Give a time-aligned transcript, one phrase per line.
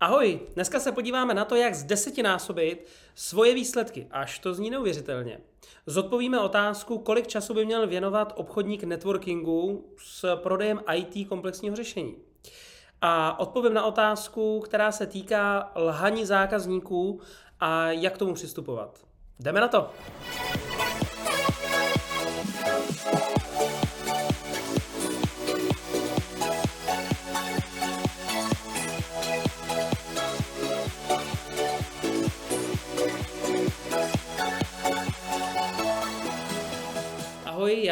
[0.00, 5.40] Ahoj, dneska se podíváme na to, jak z desetinásobit svoje výsledky, až to zní neuvěřitelně.
[5.86, 12.16] Zodpovíme otázku, kolik času by měl věnovat obchodník networkingu s prodejem IT komplexního řešení.
[13.00, 17.20] A odpovím na otázku, která se týká lhaní zákazníků
[17.60, 18.98] a jak k tomu přistupovat.
[19.40, 19.90] Jdeme na to!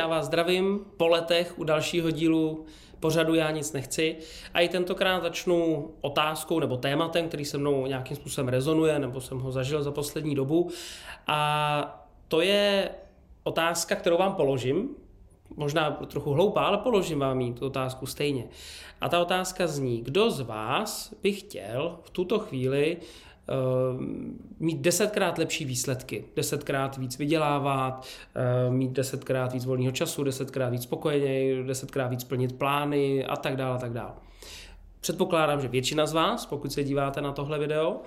[0.07, 2.65] Vás zdravím po letech u dalšího dílu
[3.01, 4.17] pořadu Já nic nechci.
[4.55, 9.39] A i tentokrát začnu otázkou nebo tématem, který se mnou nějakým způsobem rezonuje, nebo jsem
[9.39, 10.71] ho zažil za poslední dobu.
[11.27, 12.91] A to je
[13.43, 14.89] otázka, kterou vám položím.
[15.57, 18.45] Možná trochu hloupá, ale položím vám jí tu otázku stejně.
[19.01, 22.97] A ta otázka zní, kdo z vás by chtěl v tuto chvíli
[24.59, 30.83] mít desetkrát lepší výsledky, desetkrát víc vydělávat, eh, mít desetkrát víc volného času, desetkrát víc
[30.83, 34.13] spokojeněji, desetkrát víc plnit plány a tak dále a tak dále.
[35.01, 38.01] Předpokládám, že většina z vás, pokud se díváte na tohle video,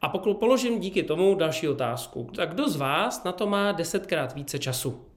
[0.00, 4.34] a pokud položím díky tomu další otázku, tak kdo z vás na to má desetkrát
[4.34, 5.11] více času?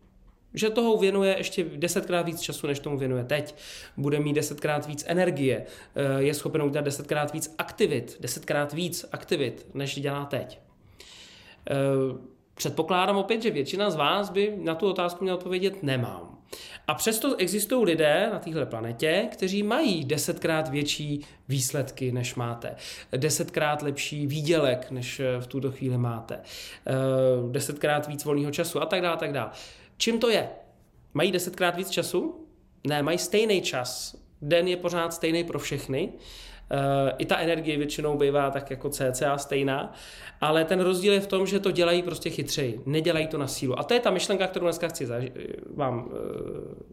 [0.55, 3.55] Že toho věnuje ještě desetkrát víc času, než tomu věnuje teď.
[3.97, 9.67] Bude mít desetkrát víc energie, eh, je schopen udělat desetkrát víc aktivit, desetkrát víc aktivit,
[9.73, 10.59] než dělá teď.
[11.69, 11.73] Eh,
[12.55, 16.31] předpokládám opět, že většina z vás by na tu otázku měla odpovědět nemám.
[16.87, 22.75] A přesto existují lidé na téhle planetě, kteří mají desetkrát větší výsledky, než máte.
[23.17, 26.39] Desetkrát lepší výdělek, než eh, v tuto chvíli máte.
[27.51, 29.51] Desetkrát víc volného času a tak dále, tak dále.
[29.97, 30.49] Čím to je?
[31.13, 32.47] Mají desetkrát víc času?
[32.87, 34.15] Ne, mají stejný čas.
[34.41, 36.09] Den je pořád stejný pro všechny.
[36.71, 39.93] Uh, I ta energie většinou bývá tak jako cca stejná,
[40.41, 43.79] ale ten rozdíl je v tom, že to dělají prostě chytřeji, nedělají to na sílu.
[43.79, 45.31] A to je ta myšlenka, kterou dneska chci zaži-
[45.75, 46.11] vám uh,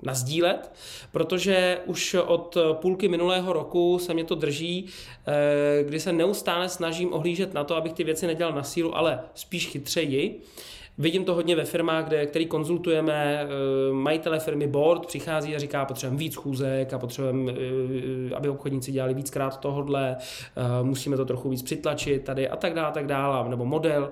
[0.03, 0.73] nazdílet,
[1.13, 7.13] protože už od půlky minulého roku se mě to drží, uh, kdy se neustále snažím
[7.13, 10.43] ohlížet na to, abych ty věci nedělal na sílu, ale spíš chytřeji.
[10.99, 15.85] Vidím to hodně ve firmách, kde, který konzultujeme, eh, majitele firmy board přichází a říká,
[15.85, 21.49] potřebujeme víc chůzek a potřebujeme, eh, aby obchodníci dělali víckrát tohodle, eh, musíme to trochu
[21.49, 24.11] víc přitlačit tady a tak dále, a tak dále, nebo model.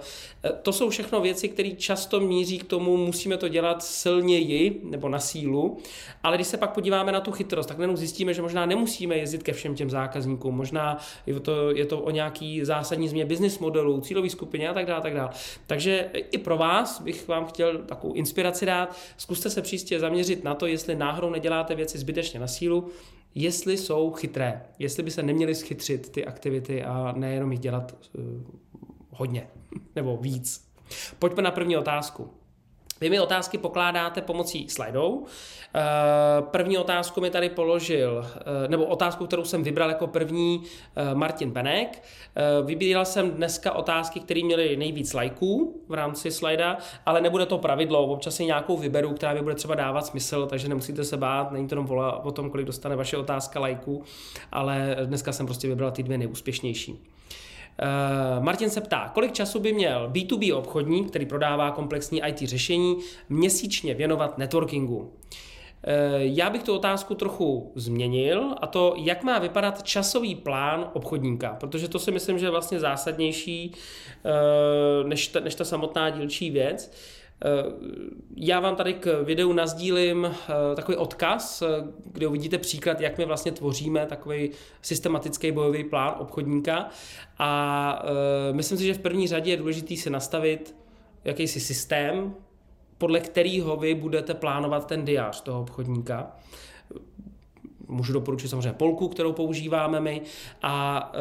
[0.62, 5.18] To jsou všechno věci, které často míří k tomu, musíme to dělat silněji nebo na
[5.18, 5.78] sílu,
[6.22, 9.42] ale když se pak podíváme na tu chytrost, tak jenom zjistíme, že možná nemusíme jezdit
[9.42, 14.00] ke všem těm zákazníkům, možná je to, je to o nějaký zásadní změně business modelu,
[14.00, 15.30] cílové skupině a tak dále, a tak dále.
[15.66, 18.96] Takže i pro vás vás bych vám chtěl takovou inspiraci dát.
[19.16, 22.88] Zkuste se příště zaměřit na to, jestli náhodou neděláte věci zbytečně na sílu,
[23.34, 28.24] jestli jsou chytré, jestli by se neměly schytřit ty aktivity a nejenom jich dělat uh,
[29.10, 29.50] hodně
[29.96, 30.70] nebo víc.
[31.18, 32.39] Pojďme na první otázku.
[33.00, 35.24] Vy mi otázky pokládáte pomocí slajdou.
[35.74, 35.80] Eh,
[36.42, 40.62] první otázku mi tady položil, eh, nebo otázku, kterou jsem vybral jako první,
[40.96, 42.02] eh, Martin Benek.
[42.64, 48.06] Vybíral jsem dneska otázky, které měly nejvíc lajků v rámci slajda, ale nebude to pravidlo.
[48.06, 51.68] Občas si nějakou vyberu, která mi bude třeba dávat smysl, takže nemusíte se bát, není
[51.68, 54.02] to jenom vola o tom, kolik dostane vaše otázka lajků,
[54.52, 56.98] ale dneska jsem prostě vybral ty dvě nejúspěšnější.
[57.82, 62.96] Uh, Martin se ptá, kolik času by měl B2B obchodník, který prodává komplexní IT řešení,
[63.28, 65.12] měsíčně věnovat networkingu?
[65.84, 71.56] Eh, já bych tu otázku trochu změnil a to, jak má vypadat časový plán obchodníka,
[71.60, 73.72] protože to si myslím, že je vlastně zásadnější
[74.24, 76.92] eh, než ta, než ta samotná dílčí věc.
[77.44, 77.72] Eh,
[78.36, 81.66] já vám tady k videu nazdílím eh, takový odkaz, eh,
[82.04, 84.50] kde uvidíte příklad, jak my vlastně tvoříme takový
[84.82, 86.88] systematický bojový plán obchodníka.
[87.38, 88.02] A
[88.52, 90.76] myslím si, že v první řadě je důležité si nastavit
[91.24, 92.34] jakýsi systém,
[92.98, 96.36] podle kterého vy budete plánovat ten diář toho obchodníka
[97.90, 100.22] můžu doporučit samozřejmě polku, kterou používáme my.
[100.62, 101.12] A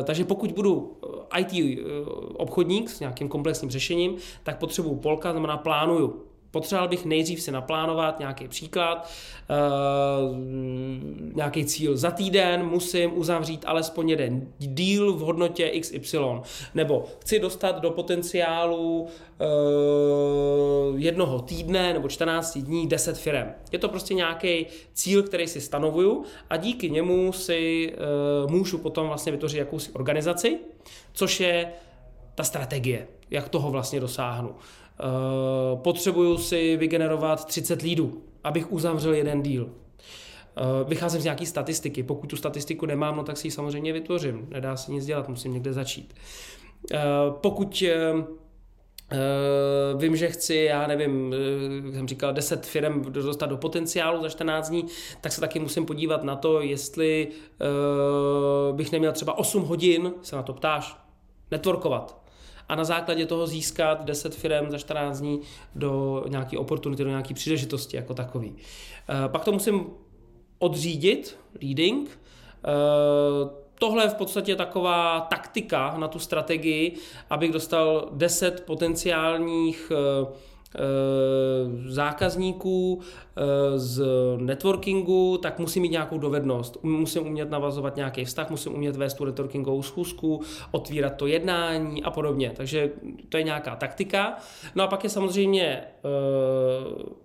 [0.00, 0.96] e, takže pokud budu
[1.38, 1.76] IT e,
[2.34, 6.25] obchodník s nějakým komplexním řešením, tak potřebuju polka, znamená plánuju
[6.56, 9.10] Potřeboval bych nejdřív si naplánovat nějaký příklad,
[9.50, 10.36] uh,
[11.34, 16.18] nějaký cíl za týden, musím uzavřít alespoň jeden díl v hodnotě XY,
[16.74, 19.08] nebo chci dostat do potenciálu uh,
[21.00, 23.48] jednoho týdne nebo 14 dní 10 firm.
[23.72, 27.92] Je to prostě nějaký cíl, který si stanovuju a díky němu si
[28.44, 30.58] uh, můžu potom vlastně vytvořit jakousi organizaci,
[31.12, 31.72] což je
[32.36, 34.48] ta strategie, jak toho vlastně dosáhnu.
[34.48, 39.70] Uh, potřebuju si vygenerovat 30 lídů, abych uzavřel jeden díl.
[40.88, 42.02] vycházím z nějaké statistiky.
[42.02, 44.46] Pokud tu statistiku nemám, no tak si ji samozřejmě vytvořím.
[44.50, 46.14] Nedá se nic dělat, musím někde začít.
[47.30, 47.84] Pokud
[49.12, 51.34] Uh, vím, že chci, já nevím,
[51.86, 54.86] uh, jsem říkal, 10 firm dostat do potenciálu za 14 dní,
[55.20, 57.28] tak se taky musím podívat na to, jestli
[58.72, 60.96] bych neměl třeba 8 hodin, se na to ptáš,
[61.50, 62.25] networkovat.
[62.68, 65.40] A na základě toho získat 10 firm za 14 dní
[65.74, 68.50] do nějaké oportunity, do nějaké příležitosti jako takový.
[68.50, 68.56] Uh,
[69.26, 69.86] pak to musím
[70.58, 76.96] odřídit, leading, uh, tohle je v podstatě taková taktika na tu strategii,
[77.30, 80.26] abych dostal 10 potenciálních eh,
[80.74, 80.80] eh,
[81.90, 83.25] zákazníků eh,
[83.76, 84.04] z
[84.36, 86.78] networkingu, tak musím mít nějakou dovednost.
[86.82, 90.40] Musím umět navazovat nějaký vztah, musím umět vést tu networkingovou schůzku,
[90.70, 92.52] otvírat to jednání a podobně.
[92.56, 92.90] Takže
[93.28, 94.36] to je nějaká taktika.
[94.74, 95.84] No a pak je samozřejmě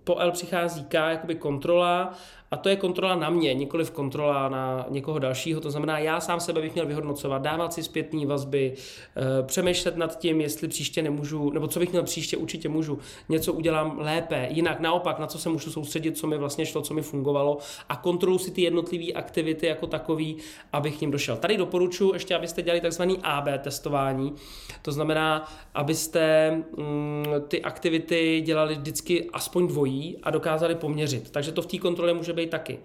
[0.03, 2.13] po L přichází K, jakoby kontrola
[2.51, 5.61] a to je kontrola na mě, nikoliv kontrola na někoho dalšího.
[5.61, 10.19] To znamená, já sám sebe bych měl vyhodnocovat, dávat si zpětné vazby, eh, přemýšlet nad
[10.19, 12.99] tím, jestli příště nemůžu, nebo co bych měl příště, určitě můžu,
[13.29, 16.93] něco udělám lépe, jinak naopak, na co se můžu soustředit, co mi vlastně šlo, co
[16.93, 17.57] mi fungovalo
[17.89, 20.37] a kontrolu si ty jednotlivé aktivity jako takový,
[20.73, 21.37] abych k ním došel.
[21.37, 24.35] Tady doporučuji ještě, abyste dělali takzvaný AB testování,
[24.81, 31.29] to znamená, abyste mm, ty aktivity dělali vždycky aspoň dvojí a dokázali poměřit.
[31.31, 32.79] Takže to v té kontrole může být taky.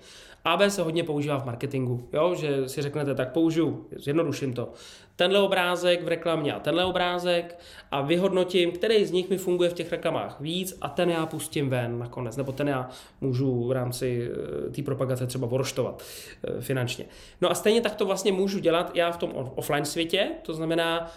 [0.46, 2.34] AB se hodně používá v marketingu, jo?
[2.34, 4.72] že si řeknete, tak použiju, zjednoduším to,
[5.16, 7.58] tenhle obrázek v reklamě a tenhle obrázek
[7.90, 11.70] a vyhodnotím, který z nich mi funguje v těch reklamách víc a ten já pustím
[11.70, 12.88] ven nakonec, nebo ten já
[13.20, 14.30] můžu v rámci
[14.66, 16.02] eh, té propagace třeba voroštovat
[16.44, 17.04] eh, finančně.
[17.40, 21.10] No a stejně tak to vlastně můžu dělat já v tom offline světě, to znamená,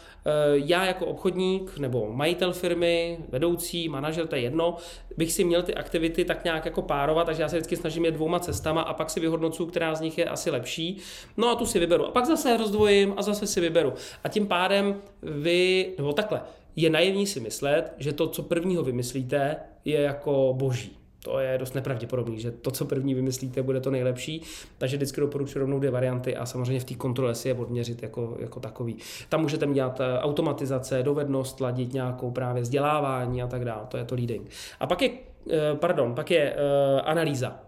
[0.53, 4.77] já jako obchodník nebo majitel firmy, vedoucí, manažer, to je jedno,
[5.17, 8.11] bych si měl ty aktivity tak nějak jako párovat, takže já se vždycky snažím je
[8.11, 10.97] dvouma cestama a pak si vyhodnocuju, která z nich je asi lepší.
[11.37, 12.05] No a tu si vyberu.
[12.05, 13.93] A pak zase rozdvojím a zase si vyberu.
[14.23, 16.41] A tím pádem vy, nebo takhle,
[16.75, 19.55] je naivní si myslet, že to, co prvního vymyslíte,
[19.85, 20.97] je jako boží.
[21.29, 24.41] To je dost nepravděpodobný, že to, co první vymyslíte, bude to nejlepší.
[24.77, 28.37] Takže vždycky doporučuji rovnou dvě varianty a samozřejmě v té kontrole si je odměřit jako,
[28.39, 28.97] jako takový.
[29.29, 33.81] Tam můžete dělat eh, automatizace, dovednost, ladit nějakou právě vzdělávání a tak dále.
[33.87, 34.49] To je to leading.
[34.79, 35.09] A pak je,
[35.49, 37.59] eh, pardon, pak je uh, analýza.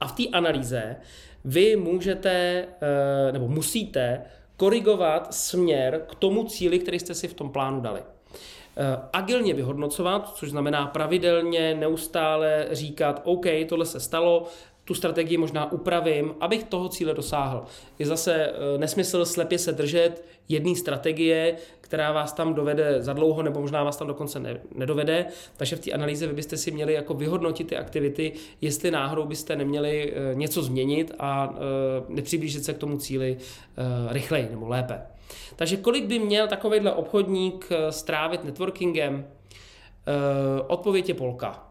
[0.00, 0.96] A v té analýze
[1.44, 2.64] vy můžete,
[3.32, 4.22] nebo musíte
[4.56, 8.00] korigovat směr k tomu cíli, který jste si v tom plánu dali.
[8.76, 14.46] Eh, agilně vyhodnocovat, což znamená pravidelně, neustále říkat, OK, tohle se stalo,
[14.84, 17.64] tu strategii možná upravím, abych toho cíle dosáhl.
[17.98, 23.42] Je zase eh, nesmysl slepě se držet jedné strategie, která vás tam dovede za dlouho,
[23.42, 25.26] nebo možná vás tam dokonce ne, nedovede.
[25.56, 29.56] Takže v té analýze vy byste si měli jako vyhodnotit ty aktivity, jestli náhodou byste
[29.56, 31.54] neměli eh, něco změnit a
[32.08, 33.36] nepřiblížit se k tomu cíli
[34.10, 35.00] rychleji nebo lépe.
[35.56, 39.26] Takže kolik by měl takovýhle obchodník eh, strávit networkingem?
[40.06, 41.66] Eh, odpověď je polka.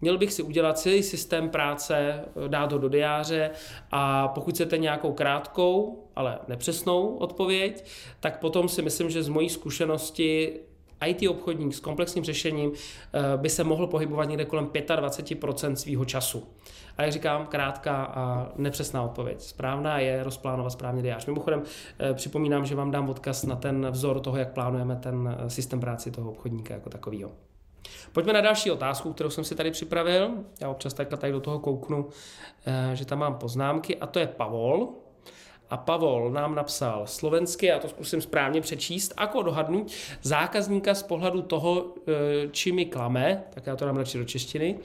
[0.00, 3.50] Měl bych si udělat celý systém práce, eh, dát ho do diáře
[3.90, 7.84] a pokud chcete nějakou krátkou, ale nepřesnou odpověď,
[8.20, 10.60] tak potom si myslím, že z mojí zkušenosti
[11.06, 12.72] IT obchodník s komplexním řešením
[13.36, 16.48] by se mohl pohybovat někde kolem 25% svého času.
[16.96, 19.40] A jak říkám, krátká a nepřesná odpověď.
[19.40, 21.26] Správná je rozplánovat správně diář.
[21.26, 21.62] Mimochodem
[21.98, 25.80] eh, připomínám, že vám dám odkaz na ten vzor toho, jak plánujeme ten eh, systém
[25.80, 27.32] práci toho obchodníka jako takového.
[28.12, 30.30] Pojďme na další otázku, kterou jsem si tady připravil.
[30.60, 32.08] Já občas takhle tady do toho kouknu,
[32.66, 35.03] eh, že tam mám poznámky a to je Pavol.
[35.74, 41.42] A Pavol nám napsal slovensky, já to zkusím správně přečíst, ako dohadnout zákazníka z pohledu
[41.42, 44.78] toho, e, či mi klame, tak já to dám radši do češtiny,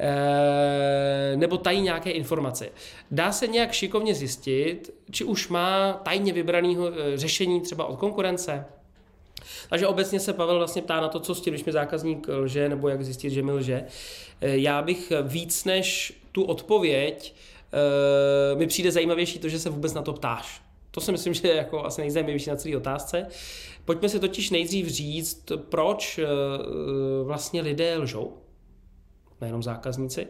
[0.00, 2.68] e, nebo tají nějaké informace.
[3.10, 8.64] Dá se nějak šikovně zjistit, či už má tajně vybraného e, řešení třeba od konkurence?
[9.68, 12.68] Takže obecně se Pavel vlastně ptá na to, co s tím, když mi zákazník lže,
[12.68, 13.84] nebo jak zjistit, že mi lže.
[14.40, 17.34] Já bych víc než tu odpověď
[18.52, 20.62] uh, mi přijde zajímavější to, že se vůbec na to ptáš.
[20.90, 23.26] To si myslím, že je jako asi nejzajímavější na celé otázce.
[23.84, 28.32] Pojďme si totiž nejdřív říct, proč uh, vlastně lidé lžou,
[29.40, 30.26] nejenom zákazníci,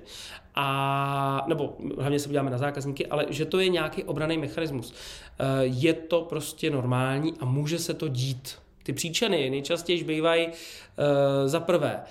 [0.54, 4.90] a, nebo hlavně se podíváme na zákazníky, ale že to je nějaký obraný mechanismus.
[4.90, 4.96] Uh,
[5.60, 8.58] je to prostě normální a může se to dít.
[8.82, 10.52] Ty příčiny nejčastěji bývají uh,
[11.46, 12.02] za prvé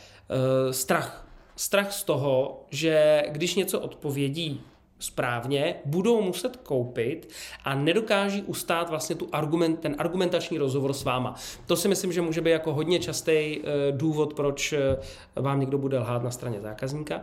[0.72, 1.28] strach.
[1.56, 4.62] Strach z toho, že když něco odpovědí
[5.02, 7.30] správně, budou muset koupit
[7.64, 11.36] a nedokáží ustát vlastně tu argument, ten argumentační rozhovor s váma.
[11.66, 14.98] To si myslím, že může být jako hodně častý eh, důvod, proč eh,
[15.36, 17.22] vám někdo bude lhát na straně zákazníka.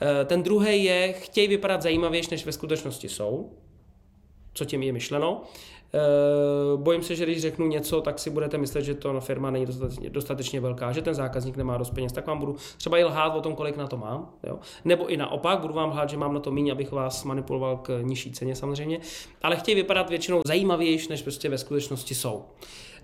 [0.00, 3.52] Eh, ten druhý je, chtějí vypadat zajímavější, než ve skutečnosti jsou.
[4.54, 5.42] Co tím je myšleno?
[5.94, 9.66] Uh, bojím se, že když řeknu něco, tak si budete myslet, že to firma není
[9.66, 13.36] dostatečně, dostatečně velká, že ten zákazník nemá dost peněz, tak vám budu třeba i lhát
[13.36, 14.30] o tom, kolik na to mám.
[14.46, 14.58] Jo?
[14.84, 18.00] Nebo i naopak, budu vám lhát, že mám na to méně, abych vás manipuloval k
[18.02, 19.00] nižší ceně samozřejmě,
[19.42, 22.44] ale chtějí vypadat většinou zajímavější, než prostě ve skutečnosti jsou.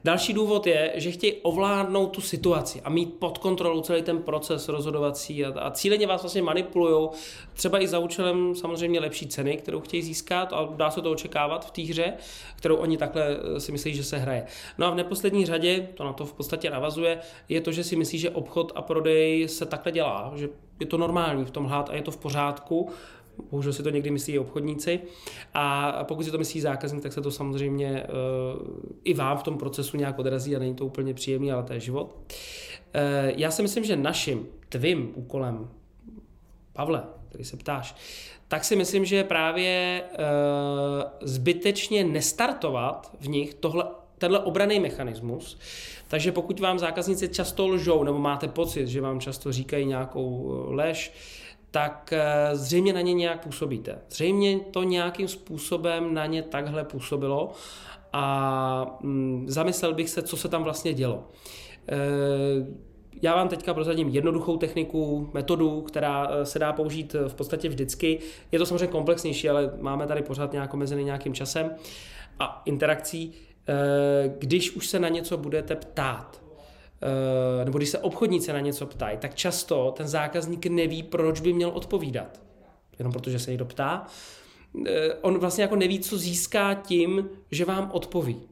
[0.04, 4.68] Další důvod je, že chtějí ovládnout tu situaci a mít pod kontrolou celý ten proces
[4.68, 7.08] rozhodovací a, a cíleně vás vlastně manipulují,
[7.54, 11.66] třeba i za účelem samozřejmě lepší ceny, kterou chtějí získat a dá se to očekávat
[11.66, 12.12] v té hře,
[12.56, 14.46] kterou oni takhle eh, si myslí, že se hraje.
[14.78, 17.96] No a v neposlední řadě, to na to v podstatě navazuje, je to, že si
[17.96, 20.48] myslí, že obchod a prodej se takhle dělá, že
[20.80, 22.90] je to normální v tom hlát a je to v pořádku
[23.50, 25.00] bohužel si to někdy myslí i obchodníci.
[25.54, 28.66] A pokud si to myslí zákazník, tak se to samozřejmě uh,
[29.04, 31.80] i vám v tom procesu nějak odrazí a není to úplně příjemný, ale to je
[31.80, 32.16] život.
[32.16, 35.68] Uh, já si myslím, že naším, tvým úkolem,
[36.72, 37.94] Pavle, který se ptáš,
[38.48, 40.16] tak si myslím, že právě uh,
[41.20, 43.84] zbytečně nestartovat v nich tohle
[44.18, 45.58] tenhle obraný mechanismus.
[46.08, 51.12] Takže pokud vám zákazníci často lžou, nebo máte pocit, že vám často říkají nějakou lež,
[51.70, 53.98] tak eh, zřejmě na ně nějak působíte.
[54.10, 57.52] Zřejmě to nějakým způsobem na ně takhle působilo
[58.12, 61.28] a mm, zamyslel bych se, co se tam vlastně dělo.
[61.88, 61.96] Eh,
[63.22, 68.18] já vám teďka prozradím jednoduchou techniku, metodu, která eh, se dá použít v podstatě vždycky.
[68.52, 71.70] Je to samozřejmě komplexnější, ale máme tady pořád nějak omezený nějakým časem
[72.38, 73.32] a interakcí.
[74.38, 76.42] Když už se na něco budete ptát,
[77.64, 81.68] nebo když se obchodníci na něco ptají, tak často ten zákazník neví, proč by měl
[81.68, 82.40] odpovídat.
[82.98, 84.06] Jenom protože se někdo ptá.
[84.86, 88.42] Eh, on vlastně jako neví, co získá tím, že vám odpoví.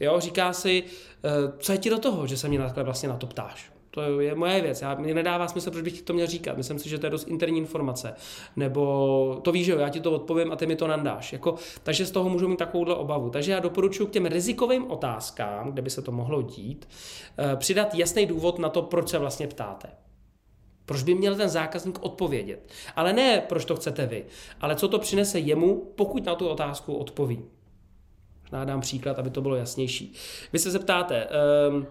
[0.00, 0.84] Jo, říká si,
[1.24, 3.73] eh, co je ti do toho, že se mě takhle vlastně na to ptáš.
[3.94, 4.82] To je moje věc.
[4.82, 6.56] Já, mě nedává smysl, proč bych to měl říkat.
[6.56, 8.14] Myslím si, že to je dost interní informace.
[8.56, 11.32] Nebo to víš, že jo, já ti to odpovím a ty mi to nandáš.
[11.32, 13.30] Jako, takže z toho můžu mít takovouhle obavu.
[13.30, 16.88] Takže já doporučuji k těm rizikovým otázkám, kde by se to mohlo dít,
[17.38, 19.88] eh, přidat jasný důvod na to, proč se vlastně ptáte.
[20.86, 22.70] Proč by měl ten zákazník odpovědět?
[22.96, 24.24] Ale ne, proč to chcete vy,
[24.60, 27.44] ale co to přinese jemu, pokud na tu otázku odpoví.
[28.42, 30.14] Možná dám příklad, aby to bylo jasnější.
[30.52, 31.28] Vy se zeptáte,
[31.70, 31.86] um,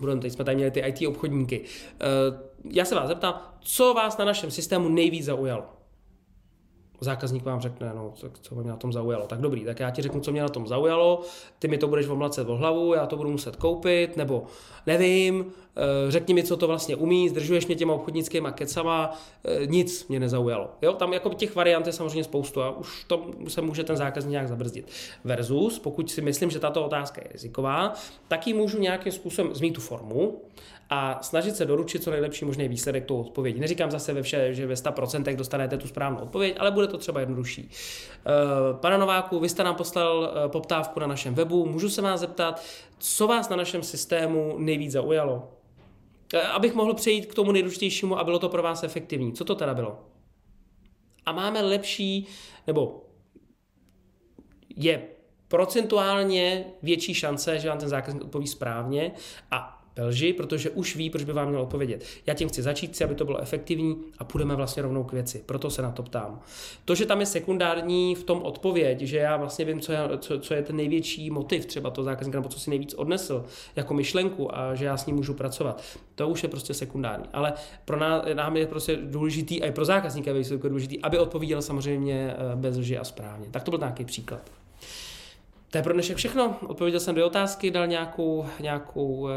[0.00, 1.64] budeme, teď jsme tady měli ty IT obchodníky.
[2.00, 2.04] Eh,
[2.70, 5.81] já se vás zeptám, co vás na našem systému nejvíc zaujalo?
[7.02, 9.26] Zákazník vám řekne, no, tak co mě na tom zaujalo.
[9.26, 11.20] Tak dobrý, tak já ti řeknu, co mě na tom zaujalo,
[11.58, 14.44] ty mi to budeš omlacet o hlavu, já to budu muset koupit, nebo
[14.86, 15.44] nevím,
[15.76, 20.20] eh, řekni mi, co to vlastně umí, zdržuješ mě těma obchodnickýma kecama, eh, nic mě
[20.20, 20.70] nezaujalo.
[20.82, 24.30] Jo, tam jako těch variant je samozřejmě spoustu a už to se může ten zákazník
[24.30, 24.86] nějak zabrzdit.
[25.24, 27.92] Versus, pokud si myslím, že tato otázka je riziková,
[28.28, 30.40] tak ji můžu nějakým způsobem zmít tu formu
[30.94, 33.60] a snažit se doručit co nejlepší možný výsledek toho odpovědi.
[33.60, 37.20] Neříkám zase ve vše, že ve 100% dostanete tu správnou odpověď, ale bude to třeba
[37.20, 37.70] jednodušší.
[37.70, 38.28] Eh,
[38.80, 42.62] pane Nováku, vy jste nám poslal eh, poptávku na našem webu, můžu se vás zeptat,
[42.98, 45.48] co vás na našem systému nejvíc zaujalo?
[46.34, 49.32] Eh, abych mohl přejít k tomu nejdůležitějšímu a bylo to pro vás efektivní.
[49.32, 49.98] Co to teda bylo?
[51.26, 52.26] A máme lepší,
[52.66, 53.04] nebo
[54.76, 55.02] je
[55.48, 59.12] procentuálně větší šance, že vám ten zákazník odpoví správně
[59.50, 62.04] a lži, protože už ví, proč by vám měl odpovědět.
[62.26, 65.42] Já tím chci začít, aby to bylo efektivní a půjdeme vlastně rovnou k věci.
[65.46, 66.40] Proto se na to ptám.
[66.84, 70.38] To, že tam je sekundární v tom odpověď, že já vlastně vím, co je, co,
[70.38, 73.44] co je ten největší motiv třeba toho zákazníka, nebo co si nejvíc odnesl
[73.76, 75.82] jako myšlenku a že já s ním můžu pracovat,
[76.14, 77.26] to už je prostě sekundární.
[77.32, 77.52] Ale
[77.84, 82.34] pro nás, nám je prostě důležitý, a i pro zákazníka je důležitý, aby odpověděl samozřejmě
[82.34, 83.48] eh, bez lži a správně.
[83.50, 84.61] Tak to byl nějaký příklad.
[85.72, 86.56] To je pro dnešek všechno.
[86.66, 89.30] Odpověděl jsem dvě otázky, dal nějakou, nějakou uh,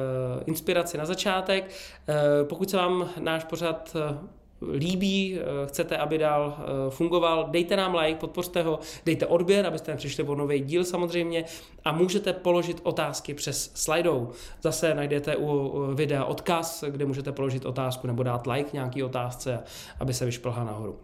[0.46, 1.72] inspiraci na začátek.
[2.10, 3.96] Uh, pokud se vám náš pořad
[4.62, 6.58] uh, líbí, chcete, aby dál
[6.90, 11.46] fungoval, dejte nám like, podpořte ho, dejte odběr, abyste přišli o nový díl samozřejmě
[11.86, 14.30] a můžete položit otázky přes Slidou.
[14.62, 19.64] Zase najdete u videa odkaz, kde můžete položit otázku nebo dát like nějaký otázce,
[20.00, 21.00] aby se vyšplhla nahoru.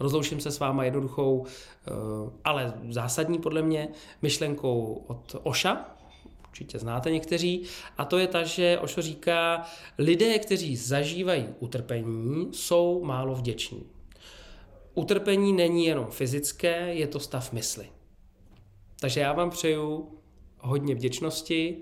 [0.00, 1.90] Rozloučím se s váma jednoduchou, eh,
[2.44, 3.88] ale zásadní podle mě,
[4.22, 5.94] myšlenkou od Oša,
[6.48, 7.62] určitě znáte někteří,
[7.98, 9.62] a to je ta, že Ošo říká,
[9.98, 13.86] lidé, kteří zažívají utrpení, jsou málo vděční.
[14.94, 17.86] Utrpení není jenom fyzické, je to stav mysli.
[19.00, 20.08] Takže já vám přeju
[20.58, 21.76] hodně vděčnosti,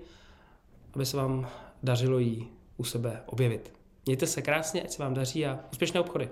[0.93, 1.49] aby se vám
[1.83, 3.73] dařilo jí u sebe objevit.
[4.05, 6.29] Mějte se krásně, ať se vám daří a úspěšné obchody.